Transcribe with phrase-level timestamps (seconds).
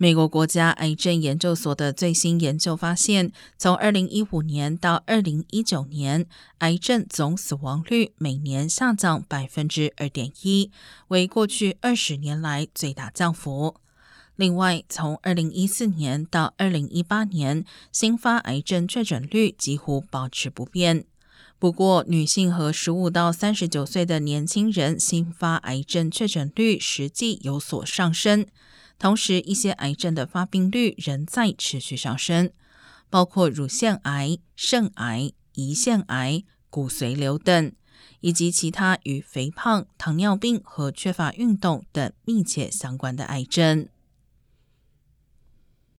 [0.00, 6.24] 美国国家癌症研究所的最新研究发现，从二零一五年到二零一九年，
[6.58, 10.70] 癌症总死亡率每年下降百分之二点一，
[11.08, 13.74] 为过去二十年来最大降幅。
[14.36, 21.04] 另外，从二零一四年到二零一八年，新发癌症确诊率几乎保持不变。
[21.58, 28.46] 不过，女性和十五到三十九岁的年轻人新发癌症确诊率实际有所上升。
[28.98, 32.50] 同时，一些癌症的发病率仍在持续上升，
[33.08, 37.72] 包括乳腺癌、肾癌、胰腺癌、骨髓瘤等，
[38.20, 43.88] 以及其他与肥胖、糖尿病和缺乏运动等密切相关的癌症。